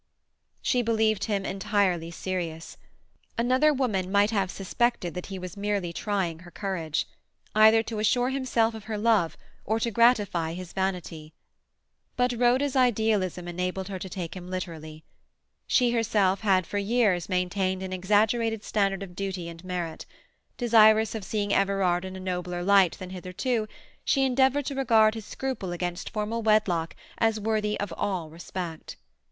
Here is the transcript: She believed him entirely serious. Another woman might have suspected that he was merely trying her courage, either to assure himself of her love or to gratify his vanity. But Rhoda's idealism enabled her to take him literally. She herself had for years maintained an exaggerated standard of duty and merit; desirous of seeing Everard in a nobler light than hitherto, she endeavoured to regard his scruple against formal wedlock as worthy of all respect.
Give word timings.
She 0.63 0.81
believed 0.81 1.25
him 1.25 1.45
entirely 1.45 2.09
serious. 2.09 2.75
Another 3.37 3.71
woman 3.71 4.11
might 4.11 4.31
have 4.31 4.49
suspected 4.49 5.13
that 5.13 5.27
he 5.27 5.37
was 5.37 5.55
merely 5.55 5.93
trying 5.93 6.39
her 6.39 6.49
courage, 6.49 7.07
either 7.53 7.83
to 7.83 7.99
assure 7.99 8.31
himself 8.31 8.73
of 8.73 8.85
her 8.85 8.97
love 8.97 9.37
or 9.63 9.79
to 9.79 9.91
gratify 9.91 10.53
his 10.53 10.73
vanity. 10.73 11.35
But 12.15 12.33
Rhoda's 12.33 12.75
idealism 12.75 13.47
enabled 13.47 13.89
her 13.89 13.99
to 13.99 14.09
take 14.09 14.35
him 14.35 14.49
literally. 14.49 15.03
She 15.67 15.91
herself 15.91 16.39
had 16.41 16.65
for 16.65 16.79
years 16.79 17.29
maintained 17.29 17.83
an 17.83 17.93
exaggerated 17.93 18.63
standard 18.63 19.03
of 19.03 19.15
duty 19.15 19.47
and 19.49 19.63
merit; 19.63 20.07
desirous 20.57 21.13
of 21.13 21.23
seeing 21.23 21.53
Everard 21.53 22.05
in 22.05 22.15
a 22.15 22.19
nobler 22.19 22.63
light 22.63 22.97
than 22.97 23.11
hitherto, 23.11 23.67
she 24.03 24.23
endeavoured 24.25 24.65
to 24.65 24.73
regard 24.73 25.13
his 25.13 25.25
scruple 25.27 25.71
against 25.71 26.09
formal 26.09 26.41
wedlock 26.41 26.95
as 27.19 27.39
worthy 27.39 27.79
of 27.79 27.93
all 27.95 28.31
respect. 28.31 28.97